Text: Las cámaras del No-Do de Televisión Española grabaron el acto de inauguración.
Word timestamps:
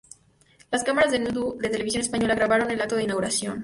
Las 0.71 0.83
cámaras 0.83 1.11
del 1.11 1.25
No-Do 1.25 1.53
de 1.59 1.69
Televisión 1.69 2.01
Española 2.01 2.33
grabaron 2.33 2.71
el 2.71 2.81
acto 2.81 2.95
de 2.95 3.03
inauguración. 3.03 3.59